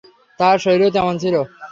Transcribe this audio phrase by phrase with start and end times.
[0.39, 1.35] তাঁহার শরীরও তেমনি ছিল।